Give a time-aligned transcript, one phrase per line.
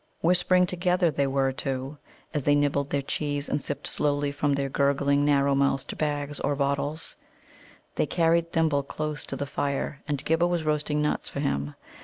[0.21, 1.99] Whispering together they were, too,
[2.33, 6.55] as they nibbled their cheese and sipped slowly from their gurgling, narrow mouthed bags or
[6.55, 7.15] bottles.
[7.93, 11.75] They had carried Thimble close to the fire, and Ghibba was roasting nuts for him.